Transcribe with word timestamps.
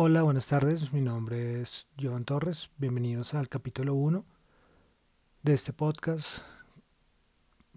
Hola, 0.00 0.22
buenas 0.22 0.46
tardes. 0.46 0.92
Mi 0.92 1.00
nombre 1.00 1.60
es 1.60 1.88
Joan 2.00 2.24
Torres. 2.24 2.70
Bienvenidos 2.76 3.34
al 3.34 3.48
capítulo 3.48 3.94
1 3.94 4.24
de 5.42 5.52
este 5.52 5.72
podcast 5.72 6.38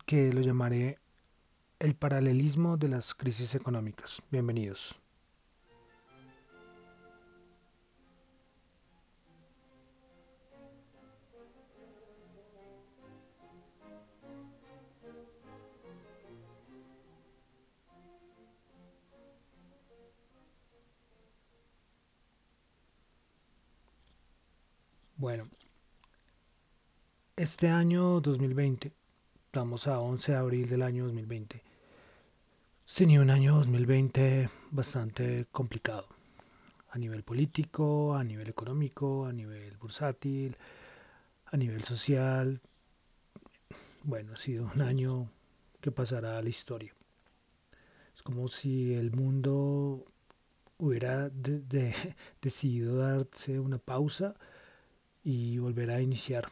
que 0.06 0.32
lo 0.32 0.42
llamaré 0.42 1.00
El 1.80 1.96
paralelismo 1.96 2.78
de 2.78 2.90
las 2.90 3.16
crisis 3.16 3.56
económicas. 3.56 4.22
Bienvenidos. 4.30 5.01
Bueno, 25.22 25.48
este 27.36 27.70
año 27.70 28.22
2020, 28.22 28.92
estamos 29.46 29.86
a 29.86 30.00
11 30.00 30.32
de 30.32 30.38
abril 30.40 30.68
del 30.68 30.82
año 30.82 31.04
2020, 31.04 31.62
tenía 32.98 33.22
un 33.22 33.30
año 33.30 33.54
2020 33.58 34.50
bastante 34.72 35.46
complicado 35.52 36.08
a 36.90 36.98
nivel 36.98 37.22
político, 37.22 38.16
a 38.16 38.24
nivel 38.24 38.50
económico, 38.50 39.28
a 39.28 39.32
nivel 39.32 39.78
bursátil, 39.78 40.58
a 41.46 41.56
nivel 41.56 41.84
social. 41.84 42.60
Bueno, 44.02 44.34
ha 44.34 44.38
sido 44.38 44.72
un 44.74 44.82
año 44.82 45.30
que 45.82 45.92
pasará 45.92 46.40
a 46.40 46.42
la 46.42 46.50
historia. 46.50 46.96
Es 48.16 48.24
como 48.24 48.48
si 48.48 48.96
el 48.96 49.12
mundo 49.12 50.04
hubiera 50.80 51.30
decidido 52.42 52.98
darse 52.98 53.60
una 53.60 53.78
pausa 53.78 54.34
y 55.24 55.58
volver 55.58 55.92
a 55.92 56.02
iniciar. 56.02 56.50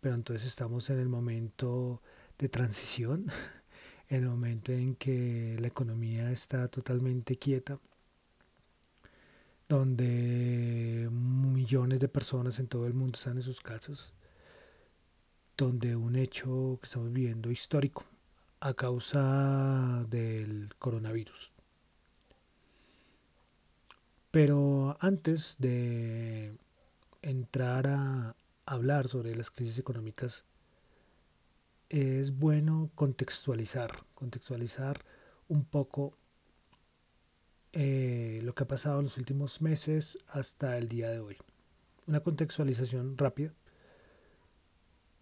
Pero 0.00 0.14
entonces 0.14 0.46
estamos 0.46 0.90
en 0.90 1.00
el 1.00 1.08
momento 1.08 2.00
de 2.38 2.48
transición, 2.48 3.26
en 4.08 4.22
el 4.22 4.28
momento 4.28 4.72
en 4.72 4.94
que 4.94 5.56
la 5.60 5.68
economía 5.68 6.30
está 6.30 6.68
totalmente 6.68 7.36
quieta, 7.36 7.78
donde 9.68 11.08
millones 11.10 12.00
de 12.00 12.08
personas 12.08 12.58
en 12.58 12.68
todo 12.68 12.86
el 12.86 12.94
mundo 12.94 13.16
están 13.16 13.36
en 13.36 13.42
sus 13.42 13.60
casas, 13.60 14.12
donde 15.56 15.96
un 15.96 16.16
hecho 16.16 16.78
que 16.80 16.86
estamos 16.86 17.12
viviendo 17.12 17.50
histórico 17.50 18.04
a 18.60 18.74
causa 18.74 20.04
del 20.08 20.70
coronavirus. 20.78 21.52
Pero 24.30 24.96
antes 25.00 25.56
de 25.58 26.54
entrar 27.22 27.86
a 27.86 28.36
hablar 28.66 29.08
sobre 29.08 29.34
las 29.34 29.50
crisis 29.50 29.78
económicas, 29.78 30.44
es 31.88 32.38
bueno 32.38 32.90
contextualizar, 32.94 34.04
contextualizar 34.14 35.04
un 35.48 35.64
poco 35.64 36.14
eh, 37.72 38.40
lo 38.42 38.54
que 38.54 38.64
ha 38.64 38.68
pasado 38.68 38.98
en 38.98 39.04
los 39.04 39.16
últimos 39.16 39.62
meses 39.62 40.18
hasta 40.28 40.76
el 40.76 40.88
día 40.88 41.08
de 41.10 41.20
hoy. 41.20 41.36
Una 42.06 42.20
contextualización 42.20 43.16
rápida 43.16 43.52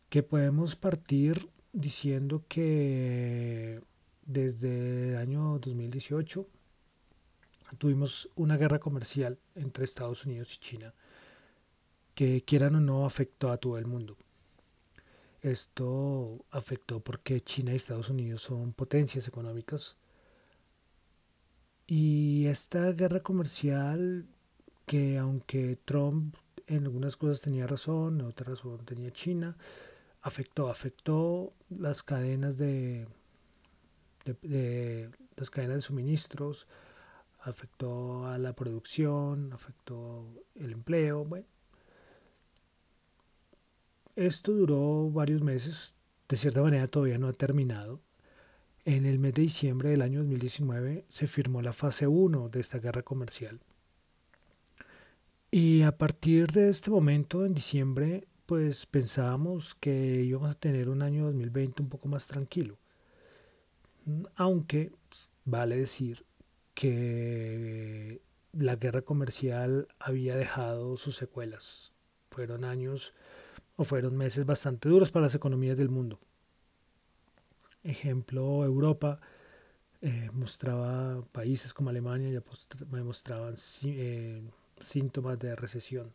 que 0.08 0.22
podemos 0.22 0.76
partir 0.76 1.48
diciendo 1.72 2.44
que 2.48 3.80
desde 4.24 5.10
el 5.10 5.16
año 5.16 5.58
2018 5.58 6.46
tuvimos 7.78 8.30
una 8.34 8.56
guerra 8.56 8.78
comercial 8.78 9.38
entre 9.54 9.84
Estados 9.84 10.24
Unidos 10.24 10.54
y 10.54 10.58
China 10.58 10.94
que 12.16 12.42
quieran 12.44 12.74
o 12.76 12.80
no 12.80 13.04
afectó 13.04 13.52
a 13.52 13.58
todo 13.58 13.76
el 13.76 13.86
mundo. 13.86 14.16
Esto 15.42 16.46
afectó 16.50 17.00
porque 17.00 17.42
China 17.42 17.72
y 17.72 17.76
Estados 17.76 18.08
Unidos 18.08 18.40
son 18.40 18.72
potencias 18.72 19.28
económicas. 19.28 19.96
Y 21.86 22.46
esta 22.46 22.90
guerra 22.92 23.20
comercial, 23.20 24.26
que 24.86 25.18
aunque 25.18 25.78
Trump 25.84 26.34
en 26.66 26.84
algunas 26.84 27.18
cosas 27.18 27.42
tenía 27.42 27.66
razón, 27.66 28.20
en 28.20 28.26
otras 28.26 28.48
razón 28.48 28.86
tenía 28.86 29.12
China, 29.12 29.54
afectó, 30.22 30.70
afectó 30.70 31.52
las 31.68 32.02
cadenas 32.02 32.56
de, 32.56 33.06
de, 34.24 35.10
las 35.36 35.50
cadenas 35.50 35.76
de 35.76 35.82
suministros, 35.82 36.66
afectó 37.40 38.26
a 38.26 38.38
la 38.38 38.54
producción, 38.54 39.52
afectó 39.52 40.26
el 40.54 40.72
empleo, 40.72 41.26
bueno, 41.26 41.46
esto 44.16 44.52
duró 44.52 45.10
varios 45.10 45.42
meses, 45.42 45.94
de 46.28 46.36
cierta 46.36 46.62
manera 46.62 46.88
todavía 46.88 47.18
no 47.18 47.28
ha 47.28 47.32
terminado. 47.32 48.00
En 48.84 49.04
el 49.04 49.18
mes 49.18 49.34
de 49.34 49.42
diciembre 49.42 49.90
del 49.90 50.02
año 50.02 50.20
2019 50.20 51.04
se 51.08 51.26
firmó 51.26 51.60
la 51.60 51.72
fase 51.72 52.06
1 52.06 52.48
de 52.48 52.60
esta 52.60 52.78
guerra 52.78 53.02
comercial. 53.02 53.60
Y 55.50 55.82
a 55.82 55.96
partir 55.96 56.48
de 56.48 56.68
este 56.68 56.90
momento, 56.90 57.44
en 57.44 57.54
diciembre, 57.54 58.26
pues 58.46 58.86
pensábamos 58.86 59.74
que 59.74 60.22
íbamos 60.22 60.50
a 60.50 60.58
tener 60.58 60.88
un 60.88 61.02
año 61.02 61.24
2020 61.26 61.82
un 61.82 61.88
poco 61.88 62.08
más 62.08 62.26
tranquilo. 62.26 62.78
Aunque 64.34 64.92
vale 65.44 65.76
decir 65.76 66.24
que 66.74 68.22
la 68.52 68.76
guerra 68.76 69.02
comercial 69.02 69.88
había 69.98 70.36
dejado 70.36 70.96
sus 70.96 71.16
secuelas. 71.16 71.92
Fueron 72.30 72.64
años 72.64 73.14
o 73.76 73.84
fueron 73.84 74.16
meses 74.16 74.44
bastante 74.46 74.88
duros 74.88 75.10
para 75.10 75.24
las 75.26 75.34
economías 75.34 75.78
del 75.78 75.88
mundo. 75.88 76.18
Ejemplo, 77.82 78.64
Europa 78.64 79.20
eh, 80.00 80.30
mostraba, 80.32 81.22
países 81.32 81.72
como 81.72 81.90
Alemania 81.90 82.30
ya 82.30 82.42
mostraban 83.02 83.54
eh, 83.84 84.42
síntomas 84.80 85.38
de 85.38 85.56
recesión. 85.56 86.12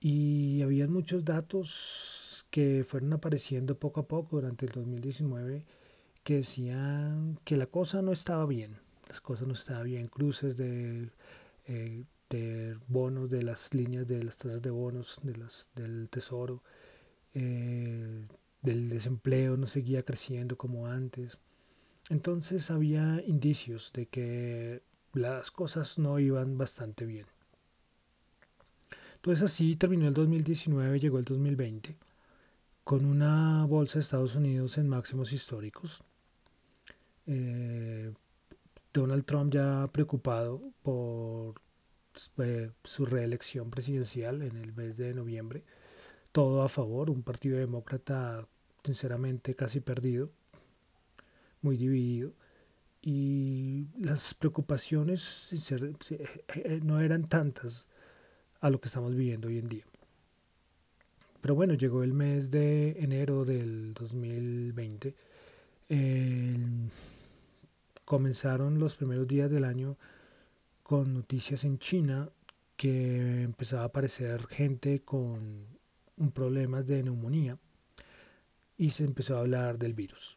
Y 0.00 0.62
habían 0.62 0.92
muchos 0.92 1.24
datos 1.24 2.44
que 2.50 2.84
fueron 2.86 3.12
apareciendo 3.12 3.78
poco 3.78 4.00
a 4.00 4.08
poco 4.08 4.36
durante 4.36 4.66
el 4.66 4.72
2019 4.72 5.64
que 6.24 6.36
decían 6.36 7.38
que 7.44 7.56
la 7.56 7.66
cosa 7.66 8.02
no 8.02 8.12
estaba 8.12 8.46
bien. 8.46 8.78
Las 9.08 9.20
cosas 9.20 9.46
no 9.46 9.54
estaban 9.54 9.84
bien. 9.84 10.08
Cruces 10.08 10.56
de 10.56 11.10
eh, 11.66 12.04
de 12.32 12.78
bonos, 12.88 13.28
de 13.28 13.42
las 13.42 13.74
líneas 13.74 14.06
de 14.06 14.24
las 14.24 14.38
tasas 14.38 14.62
de 14.62 14.70
bonos 14.70 15.20
de 15.22 15.36
las, 15.36 15.70
del 15.74 16.08
tesoro, 16.08 16.62
eh, 17.34 18.26
del 18.62 18.88
desempleo 18.88 19.56
no 19.56 19.66
seguía 19.66 20.02
creciendo 20.02 20.56
como 20.56 20.86
antes. 20.86 21.38
Entonces 22.08 22.70
había 22.70 23.22
indicios 23.26 23.92
de 23.92 24.06
que 24.06 24.82
las 25.12 25.50
cosas 25.50 25.98
no 25.98 26.18
iban 26.18 26.56
bastante 26.56 27.04
bien. 27.04 27.26
Entonces 29.16 29.44
así 29.44 29.76
terminó 29.76 30.08
el 30.08 30.14
2019, 30.14 30.98
llegó 30.98 31.18
el 31.18 31.24
2020, 31.24 31.96
con 32.82 33.04
una 33.04 33.66
bolsa 33.66 33.98
de 33.98 34.00
Estados 34.00 34.34
Unidos 34.36 34.78
en 34.78 34.88
máximos 34.88 35.32
históricos. 35.32 36.02
Eh, 37.26 38.12
Donald 38.92 39.24
Trump 39.24 39.52
ya 39.52 39.88
preocupado 39.92 40.60
por 40.82 41.61
su 42.14 43.06
reelección 43.06 43.70
presidencial 43.70 44.42
en 44.42 44.56
el 44.56 44.72
mes 44.72 44.96
de 44.96 45.14
noviembre. 45.14 45.64
Todo 46.32 46.62
a 46.62 46.68
favor, 46.68 47.10
un 47.10 47.22
partido 47.22 47.58
demócrata 47.58 48.46
sinceramente 48.84 49.54
casi 49.54 49.80
perdido, 49.80 50.30
muy 51.60 51.76
dividido. 51.76 52.32
Y 53.00 53.88
las 53.98 54.34
preocupaciones 54.34 55.52
eh, 56.10 56.80
no 56.82 57.00
eran 57.00 57.28
tantas 57.28 57.88
a 58.60 58.70
lo 58.70 58.80
que 58.80 58.86
estamos 58.86 59.14
viviendo 59.14 59.48
hoy 59.48 59.58
en 59.58 59.68
día. 59.68 59.84
Pero 61.40 61.56
bueno, 61.56 61.74
llegó 61.74 62.04
el 62.04 62.14
mes 62.14 62.52
de 62.52 62.90
enero 63.00 63.44
del 63.44 63.92
2020. 63.94 65.14
comenzaron 68.04 68.78
los 68.78 68.94
primeros 68.94 69.26
días 69.26 69.50
del 69.50 69.64
año 69.64 69.96
con 70.92 71.14
noticias 71.14 71.64
en 71.64 71.78
China 71.78 72.28
que 72.76 73.44
empezaba 73.44 73.84
a 73.84 73.86
aparecer 73.86 74.46
gente 74.46 75.00
con 75.00 75.64
un 76.18 76.32
problemas 76.32 76.86
de 76.86 77.02
neumonía 77.02 77.56
y 78.76 78.90
se 78.90 79.04
empezó 79.04 79.38
a 79.38 79.40
hablar 79.40 79.78
del 79.78 79.94
virus. 79.94 80.36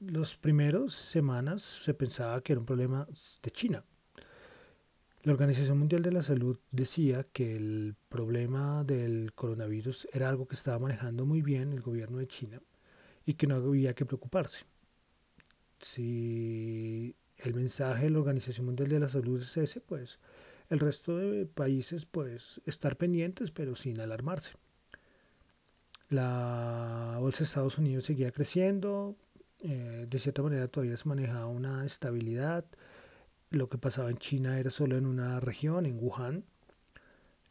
Los 0.00 0.36
primeros 0.36 0.92
semanas 0.92 1.62
se 1.62 1.94
pensaba 1.94 2.42
que 2.42 2.52
era 2.52 2.60
un 2.60 2.66
problema 2.66 3.08
de 3.42 3.50
China. 3.50 3.82
La 5.22 5.32
Organización 5.32 5.78
Mundial 5.78 6.02
de 6.02 6.12
la 6.12 6.20
Salud 6.20 6.58
decía 6.70 7.24
que 7.32 7.56
el 7.56 7.96
problema 8.10 8.84
del 8.84 9.32
coronavirus 9.34 10.06
era 10.12 10.28
algo 10.28 10.46
que 10.46 10.56
estaba 10.56 10.78
manejando 10.78 11.24
muy 11.24 11.40
bien 11.40 11.72
el 11.72 11.80
gobierno 11.80 12.18
de 12.18 12.28
China 12.28 12.60
y 13.24 13.32
que 13.32 13.46
no 13.46 13.54
había 13.54 13.94
que 13.94 14.04
preocuparse. 14.04 14.66
Si 15.78 17.16
el 17.44 17.54
mensaje 17.54 18.04
de 18.04 18.10
la 18.10 18.18
Organización 18.18 18.66
Mundial 18.66 18.88
de 18.88 19.00
la 19.00 19.08
Salud 19.08 19.40
es 19.40 19.56
ese, 19.56 19.80
pues 19.80 20.18
el 20.68 20.78
resto 20.78 21.16
de 21.16 21.46
países 21.46 22.06
pues 22.06 22.60
estar 22.66 22.96
pendientes 22.96 23.50
pero 23.50 23.74
sin 23.74 24.00
alarmarse. 24.00 24.54
La 26.08 27.16
bolsa 27.20 27.38
de 27.38 27.44
Estados 27.44 27.78
Unidos 27.78 28.04
seguía 28.04 28.32
creciendo, 28.32 29.16
eh, 29.60 30.06
de 30.08 30.18
cierta 30.18 30.42
manera 30.42 30.68
todavía 30.68 30.96
se 30.96 31.08
manejaba 31.08 31.46
una 31.46 31.84
estabilidad. 31.84 32.64
Lo 33.50 33.68
que 33.68 33.78
pasaba 33.78 34.10
en 34.10 34.18
China 34.18 34.58
era 34.58 34.70
solo 34.70 34.96
en 34.96 35.06
una 35.06 35.38
región, 35.40 35.86
en 35.86 35.98
Wuhan. 36.02 36.44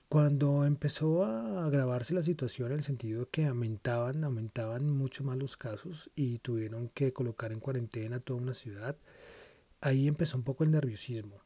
Cuando 0.10 0.66
empezó 0.66 1.24
a 1.24 1.66
agravarse 1.66 2.16
la 2.16 2.24
situación 2.24 2.72
en 2.72 2.80
el 2.80 2.84
sentido 2.84 3.30
que 3.30 3.46
aumentaban, 3.46 4.24
aumentaban 4.24 4.90
mucho 4.90 5.24
más 5.24 5.38
los 5.38 5.56
casos 5.56 6.10
y 6.16 6.40
tuvieron 6.40 6.90
que 6.90 7.14
colocar 7.14 7.52
en 7.52 7.60
cuarentena 7.60 8.20
toda 8.20 8.42
una 8.42 8.56
ciudad, 8.56 8.96
ahí 9.82 10.08
empezó 10.08 10.38
un 10.38 10.44
poco 10.44 10.64
el 10.64 10.72
nerviosismo, 10.72 11.42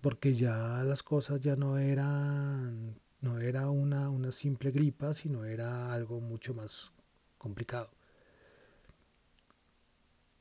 porque 0.00 0.34
ya 0.34 0.82
las 0.84 1.02
cosas 1.02 1.40
ya 1.40 1.56
no 1.56 1.78
eran 1.78 3.00
no 3.20 3.40
era 3.40 3.70
una, 3.70 4.10
una 4.10 4.30
simple 4.32 4.70
gripa, 4.70 5.14
sino 5.14 5.44
era 5.44 5.92
algo 5.92 6.20
mucho 6.20 6.52
más 6.52 6.92
complicado. 7.38 7.90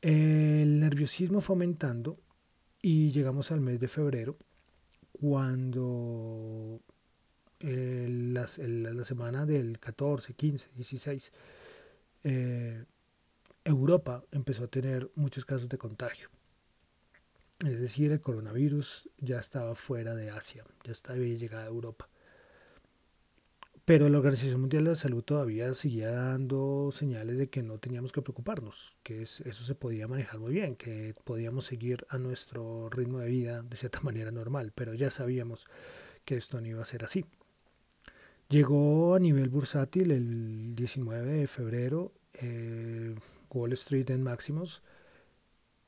El 0.02 0.82
nerviosismo 0.82 1.40
fue 1.40 1.54
aumentando 1.54 2.20
y 2.82 3.10
llegamos 3.12 3.52
al 3.52 3.62
mes 3.62 3.80
de 3.80 3.88
febrero, 3.88 4.38
cuando 5.14 6.82
la, 7.62 8.46
semana 8.48 9.46
del 9.46 9.80
14, 9.80 10.34
15, 10.34 10.70
16, 10.76 11.32
Europa 13.64 14.26
empezó 14.32 14.66
a 14.66 14.68
tener 14.68 15.10
muchos 15.16 15.46
casos 15.46 15.70
de 15.70 15.78
contagio. 15.78 16.30
Es 17.64 17.80
decir, 17.80 18.12
el 18.12 18.20
coronavirus 18.20 19.10
ya 19.20 19.40
estaba 19.40 19.76
fuera 19.76 20.16
de 20.16 20.30
Asia, 20.30 20.66
ya 20.84 20.92
estaba 20.92 21.18
llegado 21.20 21.64
a 21.64 21.68
Europa. 21.68 22.10
Pero 23.86 24.08
la 24.10 24.18
Organización 24.18 24.62
Mundial 24.62 24.86
de 24.86 24.92
la 24.92 24.96
Salud 24.96 25.24
todavía 25.24 25.74
seguía 25.74 26.12
dando 26.12 26.90
señales 26.94 27.38
de 27.38 27.50
que 27.50 27.64
no 27.64 27.80
teníamos 27.80 28.12
que 28.12 28.22
preocuparnos, 28.22 28.98
que 29.04 29.22
eso 29.22 29.52
se 29.52 29.76
podía 29.76 30.08
manejar 30.08 30.40
muy 30.40 30.54
bien, 30.54 30.76
que 30.76 31.16
podíamos 31.24 31.66
seguir 31.66 32.06
a 32.10 32.18
nuestro 32.18 32.90
ritmo 32.90 33.20
de 33.20 33.28
vida 33.28 33.62
de 33.62 33.76
cierta 33.76 34.00
manera 34.04 34.32
normal, 34.32 34.72
pero 34.74 34.94
ya 34.94 35.10
sabíamos 35.10 35.66
que 36.26 36.38
esto 36.38 36.60
no 36.60 36.68
iba 36.68 36.82
a 36.82 36.86
ser 36.86 37.04
así. 37.04 37.26
Llegó 38.50 39.16
a 39.16 39.20
nivel 39.20 39.50
bursátil 39.50 40.12
el 40.12 40.76
19 40.76 41.32
de 41.32 41.48
febrero 41.48 42.14
eh, 42.34 43.16
Wall 43.50 43.74
Street 43.74 44.10
en 44.10 44.24
máximos 44.24 44.82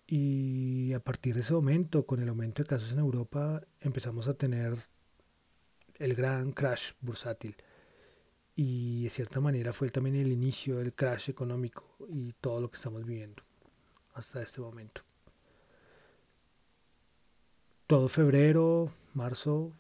y 0.08 0.94
a 0.94 1.00
partir 1.00 1.34
de 1.34 1.42
ese 1.42 1.54
momento, 1.54 2.06
con 2.06 2.22
el 2.22 2.30
aumento 2.30 2.64
de 2.64 2.70
casos 2.70 2.92
en 2.92 3.00
Europa, 3.00 3.62
empezamos 3.82 4.28
a 4.28 4.34
tener 4.34 4.78
el 5.98 6.14
gran 6.14 6.52
crash 6.52 6.92
bursátil 7.02 7.56
y 8.56 9.04
de 9.04 9.10
cierta 9.10 9.40
manera 9.40 9.74
fue 9.74 9.90
también 9.90 10.16
el 10.16 10.32
inicio 10.32 10.78
del 10.78 10.94
crash 10.94 11.30
económico 11.30 11.98
y 12.10 12.34
todo 12.34 12.62
lo 12.62 12.70
que 12.70 12.78
estamos 12.78 13.06
viviendo 13.06 13.44
hasta 14.14 14.42
este 14.42 14.62
momento. 14.62 15.02
Todo 17.88 18.08
febrero, 18.08 18.92
marzo, 19.14 19.74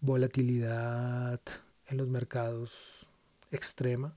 volatilidad 0.00 1.40
en 1.86 1.96
los 1.96 2.08
mercados 2.08 3.06
extrema. 3.50 4.16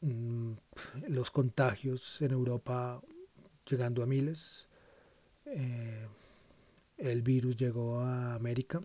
Mm, 0.00 0.52
los 1.08 1.30
contagios 1.30 2.20
en 2.22 2.32
Europa 2.32 3.00
llegando 3.68 4.02
a 4.02 4.06
miles. 4.06 4.68
Eh, 5.46 6.06
el 6.98 7.22
virus 7.22 7.56
llegó 7.56 8.00
a 8.00 8.34
América 8.34 8.80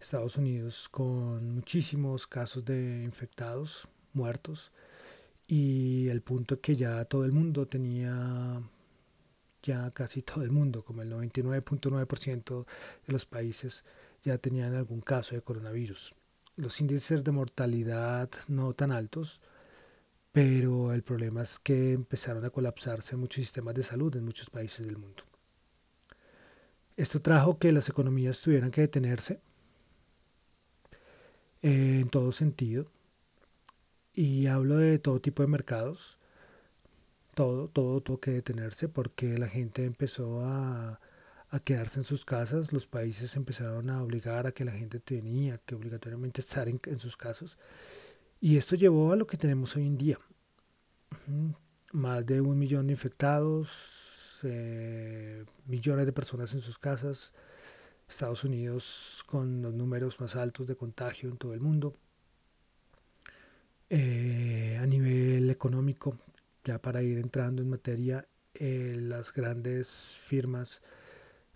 Estados 0.00 0.36
Unidos 0.36 0.88
con 0.88 1.56
muchísimos 1.56 2.26
casos 2.26 2.64
de 2.64 3.02
infectados, 3.04 3.86
muertos, 4.14 4.72
y 5.46 6.08
el 6.08 6.22
punto 6.22 6.60
que 6.60 6.74
ya 6.74 7.04
todo 7.04 7.24
el 7.26 7.32
mundo 7.32 7.66
tenía, 7.66 8.62
ya 9.62 9.90
casi 9.90 10.22
todo 10.22 10.42
el 10.42 10.50
mundo, 10.50 10.82
como 10.84 11.02
el 11.02 11.12
99.9% 11.12 12.66
de 13.06 13.12
los 13.12 13.26
países 13.26 13.84
ya 14.22 14.38
tenían 14.38 14.74
algún 14.74 15.00
caso 15.02 15.34
de 15.34 15.42
coronavirus. 15.42 16.14
Los 16.60 16.78
índices 16.82 17.24
de 17.24 17.32
mortalidad 17.32 18.28
no 18.46 18.74
tan 18.74 18.92
altos, 18.92 19.40
pero 20.30 20.92
el 20.92 21.02
problema 21.02 21.40
es 21.40 21.58
que 21.58 21.94
empezaron 21.94 22.44
a 22.44 22.50
colapsarse 22.50 23.16
muchos 23.16 23.36
sistemas 23.36 23.74
de 23.74 23.82
salud 23.82 24.14
en 24.14 24.26
muchos 24.26 24.50
países 24.50 24.84
del 24.84 24.98
mundo. 24.98 25.22
Esto 26.98 27.22
trajo 27.22 27.58
que 27.58 27.72
las 27.72 27.88
economías 27.88 28.42
tuvieran 28.42 28.70
que 28.70 28.82
detenerse 28.82 29.40
en 31.62 32.10
todo 32.10 32.30
sentido. 32.30 32.84
Y 34.12 34.46
hablo 34.46 34.76
de 34.76 34.98
todo 34.98 35.18
tipo 35.18 35.42
de 35.42 35.48
mercados. 35.48 36.18
Todo, 37.34 37.68
todo 37.68 38.02
tuvo 38.02 38.20
que 38.20 38.32
detenerse 38.32 38.86
porque 38.86 39.38
la 39.38 39.48
gente 39.48 39.86
empezó 39.86 40.44
a, 40.44 41.00
a 41.50 41.60
quedarse 41.60 42.00
en 42.00 42.04
sus 42.04 42.24
casas. 42.24 42.72
Los 42.72 42.86
países 42.86 43.36
empezaron 43.36 43.90
a 43.90 44.02
obligar 44.02 44.46
a 44.46 44.52
que 44.52 44.64
la 44.64 44.72
gente 44.72 45.00
tenía 45.00 45.58
que 45.58 45.74
obligatoriamente 45.74 46.40
estar 46.40 46.68
en, 46.68 46.98
sus 46.98 47.16
casas. 47.16 47.58
Y 48.40 48.56
esto 48.56 48.76
llevó 48.76 49.12
a 49.12 49.16
lo 49.16 49.26
que 49.26 49.36
tenemos 49.36 49.76
hoy 49.76 49.86
en 49.86 49.98
día. 49.98 50.18
Más 51.92 52.24
de 52.24 52.40
un 52.40 52.58
millón 52.58 52.86
de 52.86 52.92
infectados, 52.92 54.40
eh, 54.44 55.44
millones 55.66 56.06
de 56.06 56.12
personas 56.12 56.54
en 56.54 56.60
sus 56.60 56.78
casas, 56.78 57.32
Estados 58.08 58.44
Unidos 58.44 59.22
con 59.26 59.62
los 59.62 59.74
números 59.74 60.20
más 60.20 60.36
altos 60.36 60.66
de 60.66 60.76
contagio 60.76 61.28
en 61.28 61.36
todo 61.36 61.54
el 61.54 61.60
mundo. 61.60 61.94
Eh, 63.88 64.78
a 64.80 64.86
nivel 64.86 65.50
económico, 65.50 66.16
ya 66.64 66.80
para 66.80 67.02
ir 67.02 67.18
entrando 67.18 67.60
en 67.60 67.68
materia, 67.68 68.26
eh, 68.54 68.96
las 68.98 69.32
grandes 69.32 70.16
firmas, 70.22 70.82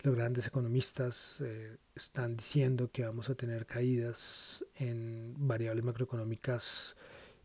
los 0.04 0.14
grandes 0.14 0.46
economistas 0.46 1.40
eh, 1.40 1.78
están 1.94 2.36
diciendo 2.36 2.90
que 2.92 3.06
vamos 3.06 3.30
a 3.30 3.34
tener 3.34 3.64
caídas 3.64 4.62
en 4.76 5.34
variables 5.38 5.82
macroeconómicas 5.82 6.94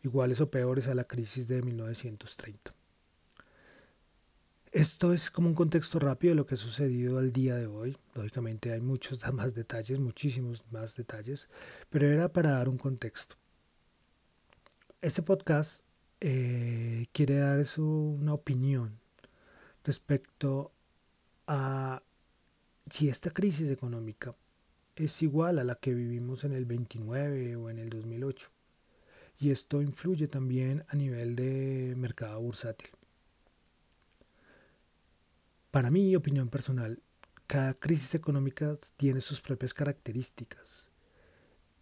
iguales 0.03 0.41
o 0.41 0.51
peores 0.51 0.89
a 0.89 0.93
la 0.93 1.05
crisis 1.05 1.47
de 1.47 1.61
1930. 1.61 2.75
Esto 4.73 5.13
es 5.13 5.31
como 5.31 5.47
un 5.47 5.55
contexto 5.55 5.99
rápido 5.99 6.31
de 6.31 6.35
lo 6.35 6.45
que 6.45 6.55
ha 6.55 6.57
sucedido 6.57 7.17
al 7.17 7.31
día 7.31 7.55
de 7.55 7.65
hoy. 7.65 7.95
Lógicamente 8.13 8.73
hay 8.73 8.81
muchos 8.81 9.19
más 9.33 9.55
detalles, 9.55 9.97
muchísimos 9.97 10.65
más 10.69 10.97
detalles, 10.97 11.47
pero 11.89 12.07
era 12.07 12.27
para 12.27 12.51
dar 12.51 12.67
un 12.67 12.77
contexto. 12.77 13.35
Este 15.01 15.21
podcast 15.21 15.85
eh, 16.19 17.05
quiere 17.13 17.37
dar 17.37 17.65
una 17.77 18.33
opinión 18.33 18.99
respecto 19.85 20.73
a 21.47 22.03
si 22.89 23.10
esta 23.10 23.31
crisis 23.31 23.69
económica 23.69 24.36
es 24.96 25.22
igual 25.22 25.60
a 25.60 25.63
la 25.63 25.75
que 25.75 25.93
vivimos 25.93 26.43
en 26.43 26.53
el 26.53 26.65
29 26.65 27.55
o 27.55 27.69
en 27.69 27.79
el 27.79 27.89
2008. 27.89 28.50
Y 29.39 29.51
esto 29.51 29.81
influye 29.81 30.27
también 30.27 30.84
a 30.89 30.96
nivel 30.96 31.36
de 31.36 31.93
mercado 31.96 32.41
bursátil. 32.41 32.89
Para 35.72 35.91
mi 35.91 36.15
opinión 36.15 36.50
personal, 36.50 37.00
cada 37.48 37.74
crisis 37.74 38.15
económica 38.15 38.75
tiene 38.98 39.22
sus 39.22 39.39
propias 39.39 39.74
características. 39.74 40.91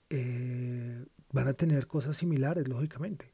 Eh, 0.09 1.03
van 1.31 1.47
a 1.47 1.53
tener 1.53 1.87
cosas 1.87 2.15
similares, 2.15 2.67
lógicamente, 2.67 3.33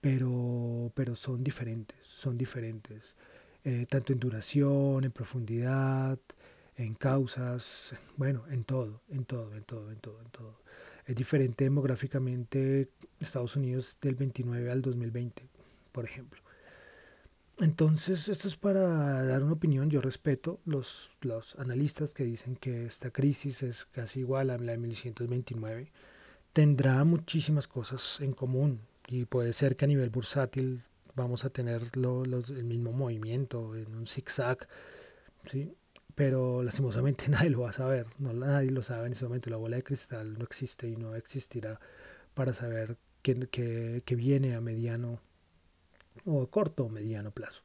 pero, 0.00 0.92
pero 0.94 1.16
son 1.16 1.42
diferentes, 1.42 1.98
son 2.06 2.38
diferentes, 2.38 3.16
eh, 3.64 3.86
tanto 3.88 4.12
en 4.12 4.20
duración, 4.20 5.04
en 5.04 5.10
profundidad, 5.10 6.18
en 6.76 6.94
causas, 6.94 7.94
bueno, 8.16 8.44
en 8.50 8.64
todo, 8.64 9.00
en 9.08 9.24
todo, 9.24 9.54
en 9.54 9.64
todo, 9.64 9.90
en 9.90 9.98
todo, 9.98 10.20
en 10.20 10.30
todo. 10.30 10.60
Es 11.06 11.14
diferente 11.14 11.64
demográficamente 11.64 12.88
Estados 13.20 13.56
Unidos 13.56 13.98
del 14.00 14.14
29 14.14 14.70
al 14.70 14.82
2020, 14.82 15.48
por 15.92 16.04
ejemplo. 16.04 16.40
Entonces, 17.60 18.28
esto 18.28 18.48
es 18.48 18.56
para 18.56 19.22
dar 19.24 19.44
una 19.44 19.52
opinión. 19.52 19.88
Yo 19.88 20.00
respeto 20.00 20.60
los, 20.64 21.10
los 21.20 21.56
analistas 21.56 22.12
que 22.12 22.24
dicen 22.24 22.56
que 22.56 22.84
esta 22.86 23.10
crisis 23.10 23.62
es 23.62 23.84
casi 23.84 24.20
igual 24.20 24.50
a 24.50 24.58
la 24.58 24.72
de 24.72 24.78
1129. 24.78 25.92
Tendrá 26.52 27.04
muchísimas 27.04 27.68
cosas 27.68 28.20
en 28.20 28.32
común 28.32 28.80
y 29.06 29.26
puede 29.26 29.52
ser 29.52 29.76
que 29.76 29.84
a 29.84 29.88
nivel 29.88 30.10
bursátil 30.10 30.82
vamos 31.14 31.44
a 31.44 31.50
tener 31.50 31.96
los, 31.96 32.50
el 32.50 32.64
mismo 32.64 32.92
movimiento 32.92 33.76
en 33.76 33.94
un 33.94 34.06
zigzag, 34.06 34.66
¿sí? 35.46 35.74
Pero 36.14 36.62
lastimosamente 36.62 37.28
nadie 37.30 37.50
lo 37.50 37.62
va 37.62 37.70
a 37.70 37.72
saber, 37.72 38.06
no, 38.18 38.32
nadie 38.32 38.70
lo 38.70 38.82
sabe 38.82 39.06
en 39.06 39.12
ese 39.12 39.24
momento. 39.24 39.50
La 39.50 39.56
bola 39.56 39.76
de 39.76 39.82
cristal 39.82 40.38
no 40.38 40.44
existe 40.44 40.88
y 40.88 40.96
no 40.96 41.14
existirá 41.14 41.80
para 42.34 42.52
saber 42.52 42.96
qué, 43.22 43.48
qué, 43.50 44.02
qué 44.04 44.14
viene 44.16 44.54
a 44.54 44.60
mediano 44.60 45.20
o 46.24 46.46
corto 46.48 46.84
o 46.84 46.88
mediano 46.88 47.30
plazo. 47.30 47.62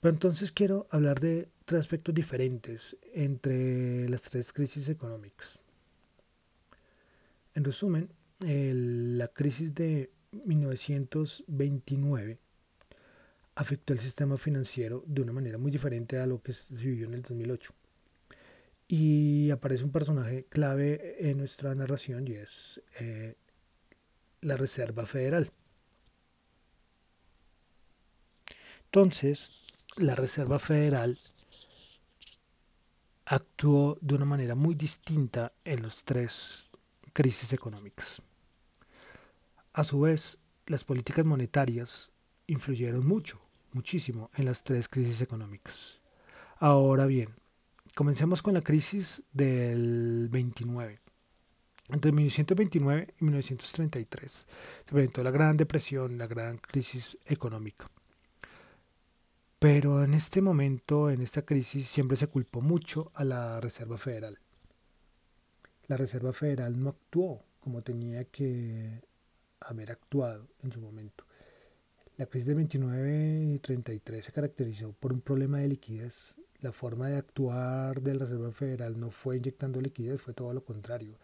Pero 0.00 0.12
entonces 0.14 0.52
quiero 0.52 0.86
hablar 0.90 1.20
de 1.20 1.48
tres 1.64 1.80
aspectos 1.80 2.14
diferentes 2.14 2.96
entre 3.14 4.08
las 4.08 4.22
tres 4.22 4.52
crisis 4.52 4.88
económicas. 4.90 5.60
En 7.54 7.64
resumen, 7.64 8.10
la 8.40 9.28
crisis 9.28 9.74
de 9.74 10.10
1929 10.44 12.38
afectó 13.54 13.92
el 13.92 14.00
sistema 14.00 14.36
financiero 14.36 15.04
de 15.06 15.22
una 15.22 15.32
manera 15.32 15.58
muy 15.58 15.70
diferente 15.70 16.18
a 16.18 16.26
lo 16.26 16.42
que 16.42 16.52
se 16.52 16.74
vivió 16.74 17.06
en 17.06 17.14
el 17.14 17.22
2008. 17.22 17.72
Y 18.88 19.50
aparece 19.50 19.84
un 19.84 19.92
personaje 19.92 20.44
clave 20.48 21.30
en 21.30 21.38
nuestra 21.38 21.74
narración 21.74 22.28
y 22.28 22.32
es 22.32 22.82
eh, 23.00 23.36
la 24.40 24.56
Reserva 24.56 25.06
Federal. 25.06 25.50
Entonces, 28.86 29.52
la 29.96 30.14
Reserva 30.14 30.58
Federal 30.58 31.18
actuó 33.26 33.98
de 34.00 34.14
una 34.14 34.24
manera 34.24 34.54
muy 34.54 34.74
distinta 34.74 35.52
en 35.64 35.82
las 35.82 36.04
tres 36.04 36.70
crisis 37.12 37.52
económicas. 37.52 38.22
A 39.72 39.82
su 39.82 40.00
vez, 40.00 40.38
las 40.66 40.84
políticas 40.84 41.24
monetarias 41.24 42.12
influyeron 42.46 43.06
mucho, 43.06 43.40
muchísimo 43.72 44.30
en 44.34 44.46
las 44.46 44.62
tres 44.62 44.88
crisis 44.88 45.20
económicas. 45.20 46.00
Ahora 46.58 47.06
bien, 47.06 47.30
comencemos 47.94 48.42
con 48.42 48.54
la 48.54 48.62
crisis 48.62 49.22
del 49.32 50.28
29. 50.30 51.00
Entre 51.90 52.12
1929 52.12 53.14
y 53.20 53.24
1933 53.24 54.30
se 54.30 54.46
presentó 54.92 55.22
la 55.22 55.30
Gran 55.30 55.56
Depresión, 55.56 56.16
la 56.16 56.26
gran 56.26 56.56
crisis 56.56 57.18
económica. 57.26 57.86
Pero 59.58 60.02
en 60.04 60.14
este 60.14 60.40
momento, 60.40 61.10
en 61.10 61.22
esta 61.22 61.42
crisis, 61.42 61.86
siempre 61.86 62.16
se 62.16 62.26
culpó 62.26 62.60
mucho 62.60 63.10
a 63.14 63.24
la 63.24 63.60
Reserva 63.60 63.98
Federal. 63.98 64.38
La 65.86 65.96
Reserva 65.96 66.32
Federal 66.32 66.82
no 66.82 66.90
actuó 66.90 67.44
como 67.60 67.82
tenía 67.82 68.24
que 68.24 69.02
haber 69.60 69.90
actuado 69.90 70.48
en 70.62 70.72
su 70.72 70.80
momento. 70.80 71.24
La 72.16 72.26
crisis 72.26 72.46
de 72.46 72.54
29 72.54 73.54
y 73.54 73.58
33 73.58 74.24
se 74.24 74.30
caracterizó 74.30 74.92
por 74.92 75.12
un 75.12 75.20
problema 75.20 75.58
de 75.58 75.68
liquidez. 75.68 76.36
La 76.60 76.70
forma 76.70 77.08
de 77.08 77.16
actuar 77.16 78.00
de 78.00 78.14
la 78.14 78.20
Reserva 78.20 78.52
Federal 78.52 79.00
no 79.00 79.10
fue 79.10 79.38
inyectando 79.38 79.80
liquidez, 79.80 80.20
fue 80.20 80.32
todo 80.32 80.52
lo 80.54 80.64
contrario. 80.64 81.18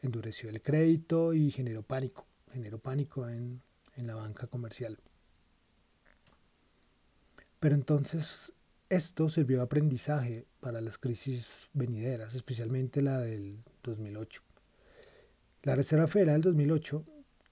Endureció 0.00 0.48
el 0.48 0.62
crédito 0.62 1.34
y 1.34 1.50
generó 1.50 1.82
pánico, 1.82 2.24
generó 2.52 2.78
pánico 2.78 3.28
en, 3.28 3.60
en 3.96 4.06
la 4.06 4.14
banca 4.14 4.46
comercial. 4.46 4.96
Pero 7.58 7.74
entonces 7.74 8.52
esto 8.88 9.28
sirvió 9.28 9.56
de 9.56 9.64
aprendizaje 9.64 10.46
para 10.60 10.80
las 10.80 10.98
crisis 10.98 11.68
venideras, 11.72 12.36
especialmente 12.36 13.02
la 13.02 13.18
del 13.18 13.58
2008. 13.82 14.42
La 15.64 15.74
Reserva 15.74 16.06
Federal 16.06 16.42
del 16.42 16.52
2008, 16.52 17.04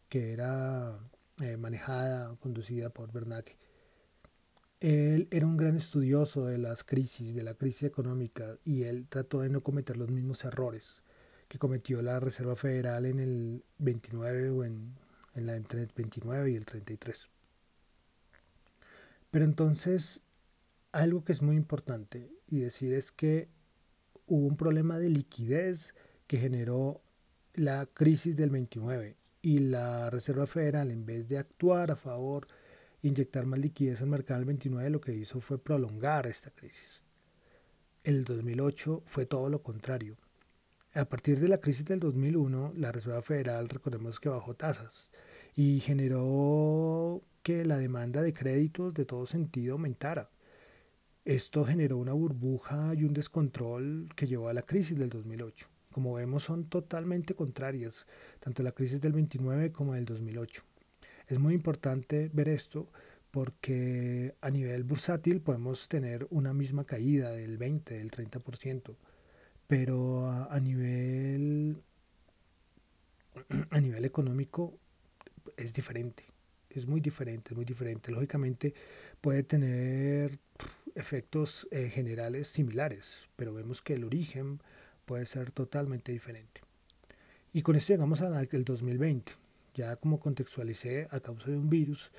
que 0.09 0.33
era 0.33 1.01
eh, 1.41 1.57
manejada, 1.57 2.35
conducida 2.37 2.91
por 2.91 3.13
Bernanke, 3.13 3.57
él 4.81 5.29
era 5.31 5.47
un 5.47 5.57
gran 5.57 5.77
estudioso 5.77 6.47
de 6.47 6.59
las 6.59 6.85
crisis, 6.85 7.35
de 7.35 7.43
la 7.43 7.55
crisis 7.55 7.85
económica, 7.85 8.59
y 8.65 8.85
él 8.85 9.07
trató 9.09 9.41
de 9.41 9.49
no 9.49 9.63
cometer 9.63 9.97
los 9.97 10.11
mismos 10.11 10.45
errores 10.45 11.03
que 11.49 11.59
cometió 11.59 12.03
la 12.03 12.21
Reserva 12.21 12.57
Federal 12.57 13.07
en 13.07 13.21
el 13.21 13.65
29 13.79 14.51
o 14.51 14.65
en, 14.65 14.95
en 15.35 15.47
la 15.47 15.57
entre 15.57 15.83
el 15.83 15.91
29 15.95 16.51
y 16.51 16.57
el 16.57 16.67
33. 16.67 17.31
Pero 19.31 19.45
entonces, 19.45 20.23
algo 20.93 21.25
que 21.25 21.33
es 21.33 21.43
muy 21.43 21.57
importante 21.57 22.31
y 22.49 22.61
decir 22.61 22.93
es 22.95 23.13
que 23.13 23.49
hubo 24.27 24.47
un 24.47 24.57
problema 24.57 24.99
de 24.99 25.11
liquidez 25.11 25.95
que 26.27 26.39
generó 26.39 27.03
la 27.55 27.87
crisis 27.87 28.37
del 28.37 28.51
29 28.51 29.17
y 29.47 29.59
la 29.59 30.11
Reserva 30.11 30.45
Federal 30.45 30.91
en 30.91 31.07
vez 31.07 31.29
de 31.29 31.39
actuar 31.39 31.93
a 31.93 31.95
favor, 31.95 32.49
inyectar 33.03 33.47
más 33.47 33.61
liquidez 33.61 34.03
al 34.03 34.09
mercado 34.09 34.41
del 34.41 34.47
29, 34.47 34.91
lo 34.91 35.01
que 35.01 35.15
hizo 35.15 35.41
fue 35.41 35.57
prolongar 35.57 36.27
esta 36.27 36.51
crisis. 36.51 37.05
El 38.03 38.25
2008 38.25 39.05
fue 39.07 39.25
todo 39.25 39.49
lo 39.49 39.63
contrario. 39.63 40.17
A 40.95 41.05
partir 41.05 41.39
de 41.39 41.47
la 41.47 41.59
crisis 41.59 41.85
del 41.85 42.01
2001, 42.01 42.73
la 42.77 42.91
Reserva 42.91 43.23
Federal, 43.23 43.69
recordemos 43.69 44.19
que 44.19 44.29
bajó 44.29 44.55
tasas 44.55 45.13
y 45.55 45.79
generó 45.79 47.23
que 47.45 47.65
la 47.65 47.77
demanda 47.77 48.23
de 48.23 48.35
créditos 48.35 48.95
de 48.95 49.05
todo 49.05 49.27
sentido 49.27 49.75
aumentara. 49.75 50.29
Esto 51.25 51.65
generó 51.65 51.99
una 51.99 52.15
burbuja 52.15 52.95
y 52.97 53.05
un 53.05 53.15
descontrol 53.15 54.09
que 54.17 54.27
llevó 54.27 54.49
a 54.49 54.55
la 54.55 54.63
crisis 54.63 54.99
del 54.99 55.11
2008. 55.11 55.69
Como 55.97 56.13
vemos 56.13 56.43
son 56.43 56.67
totalmente 56.67 57.35
contrarias, 57.35 58.07
tanto 58.39 58.63
la 58.63 58.73
crisis 58.73 59.01
del 59.01 59.15
29 59.15 59.73
como 59.73 59.95
del 59.95 60.05
2008. 60.05 60.63
Es 61.27 61.39
muy 61.39 61.55
importante 61.55 62.29
ver 62.35 62.51
esto 62.51 62.87
porque 63.31 64.35
a 64.43 64.51
nivel 64.51 64.85
bursátil 64.85 65.41
podemos 65.41 65.89
tener 65.89 66.27
una 66.29 66.53
misma 66.53 66.85
caída 66.85 67.31
del 67.31 67.57
20, 67.57 67.95
del 67.95 68.11
30%, 68.11 68.95
pero 69.69 70.29
a, 70.29 70.61
nivel 70.61 71.79
a 73.71 73.81
nivel 73.81 74.05
económico 74.05 74.79
es 75.57 75.73
diferente 75.73 76.25
es 76.69 76.87
muy 76.87 77.01
diferente, 77.01 77.53
es 77.53 77.57
muy 77.57 77.65
diferente. 77.65 78.13
Lógicamente 78.13 78.75
puede 79.23 79.43
tener 79.45 80.39
efectos 80.95 81.67
eh, 81.71 81.89
generales 81.89 82.49
similares, 82.49 83.31
pero 83.35 83.55
vemos 83.55 83.81
que 83.81 83.95
el 83.95 84.05
origen 84.05 84.61
puede 85.07 85.25
ser 85.25 85.53
totalmente 85.53 86.13
diferente. 86.13 86.61
Y 87.55 87.63
con 87.63 87.77
esto 87.77 87.95
llegamos 87.95 88.21
al 88.21 88.47
2020. 88.47 89.33
Ya 89.75 89.97
como 89.97 90.21
contextualicé, 90.21 91.09
a 91.11 91.21
causa 91.21 91.51
de 91.51 91.57
un 91.57 91.71
virus, 91.71 92.11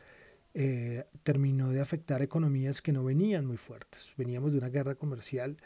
eh, 0.56 1.06
terminó 1.22 1.70
de 1.70 1.82
afectar 1.82 2.24
economías 2.24 2.82
que 2.82 2.92
no 2.92 3.04
venían 3.04 3.46
muy 3.46 3.58
fuertes. 3.58 4.14
Veníamos 4.18 4.54
de 4.54 4.58
una 4.58 4.70
guerra 4.70 4.96
comercial 4.96 5.58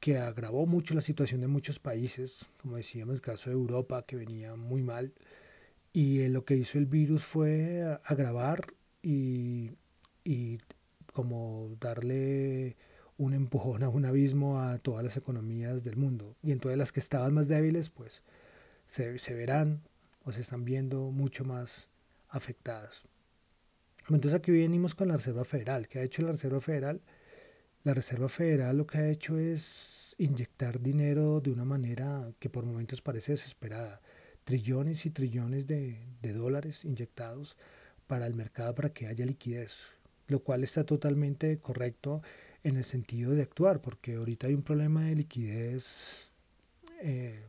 que 0.00 0.18
agravó 0.18 0.66
mucho 0.66 0.94
la 0.94 1.00
situación 1.00 1.42
de 1.42 1.48
muchos 1.48 1.78
países, 1.78 2.46
como 2.60 2.76
decíamos, 2.76 3.16
el 3.16 3.20
caso 3.20 3.50
de 3.50 3.54
Europa, 3.56 4.04
que 4.06 4.16
venía 4.16 4.56
muy 4.56 4.82
mal, 4.82 5.12
y 5.92 6.20
eh, 6.20 6.28
lo 6.28 6.44
que 6.44 6.56
hizo 6.56 6.78
el 6.78 6.86
virus 6.86 7.22
fue 7.24 7.98
agravar 8.04 8.72
y, 9.02 9.72
y 10.24 10.58
como 11.12 11.76
darle 11.78 12.76
un 13.24 13.34
empujón 13.34 13.82
a 13.82 13.88
un 13.88 14.04
abismo 14.04 14.60
a 14.60 14.78
todas 14.78 15.04
las 15.04 15.16
economías 15.16 15.84
del 15.84 15.96
mundo. 15.96 16.36
Y 16.42 16.52
entonces 16.52 16.78
las 16.78 16.92
que 16.92 17.00
estaban 17.00 17.34
más 17.34 17.48
débiles, 17.48 17.90
pues 17.90 18.22
se, 18.86 19.18
se 19.18 19.34
verán 19.34 19.82
o 20.24 20.32
se 20.32 20.40
están 20.40 20.64
viendo 20.64 21.10
mucho 21.10 21.44
más 21.44 21.88
afectadas. 22.28 23.06
Entonces 24.08 24.34
aquí 24.34 24.50
venimos 24.50 24.94
con 24.94 25.08
la 25.08 25.16
Reserva 25.16 25.44
Federal. 25.44 25.88
¿Qué 25.88 26.00
ha 26.00 26.02
hecho 26.02 26.22
la 26.22 26.32
Reserva 26.32 26.60
Federal? 26.60 27.00
La 27.84 27.94
Reserva 27.94 28.28
Federal 28.28 28.76
lo 28.76 28.86
que 28.86 28.98
ha 28.98 29.08
hecho 29.08 29.38
es 29.38 30.14
inyectar 30.18 30.80
dinero 30.80 31.40
de 31.40 31.50
una 31.50 31.64
manera 31.64 32.32
que 32.38 32.48
por 32.48 32.64
momentos 32.64 33.02
parece 33.02 33.32
desesperada 33.32 34.00
trillones 34.44 35.06
y 35.06 35.10
trillones 35.10 35.66
de, 35.66 35.98
dólares 36.22 36.84
inyectados 36.84 37.56
para 38.06 38.26
el 38.26 38.34
mercado 38.34 38.74
para 38.74 38.90
que 38.90 39.06
haya 39.06 39.24
liquidez, 39.24 39.94
lo 40.28 40.40
cual 40.40 40.64
está 40.64 40.84
totalmente 40.84 41.58
correcto 41.58 42.22
en 42.64 42.76
el 42.76 42.84
sentido 42.84 43.32
de 43.32 43.42
actuar, 43.42 43.80
porque 43.80 44.14
ahorita 44.14 44.46
hay 44.46 44.54
un 44.54 44.62
problema 44.62 45.02
de 45.04 45.16
liquidez 45.16 46.32
eh, 47.00 47.44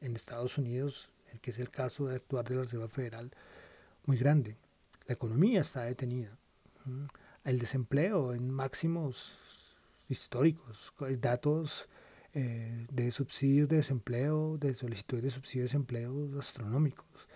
en 0.00 0.16
Estados 0.16 0.58
Unidos, 0.58 1.10
el 1.32 1.40
que 1.40 1.50
es 1.50 1.58
el 1.58 1.70
caso 1.70 2.06
de 2.06 2.16
actuar 2.16 2.48
de 2.48 2.56
la 2.56 2.62
Reserva 2.62 2.88
Federal, 2.88 3.30
muy 4.06 4.16
grande. 4.16 4.56
La 5.06 5.14
economía 5.14 5.60
está 5.60 5.82
detenida. 5.82 6.36
El 7.44 7.58
desempleo 7.58 8.32
en 8.32 8.50
máximos 8.50 9.76
históricos, 10.08 10.92
datos 11.18 11.88
eh, 12.34 12.86
de 12.90 13.10
subsidios 13.10 13.68
de 13.68 13.76
desempleo, 13.76 14.56
de 14.58 14.74
solicitudes 14.74 15.22
de 15.24 15.30
subsidios 15.30 15.70
de 15.70 15.78
desempleo 15.78 16.38
astronómicos. 16.38 17.28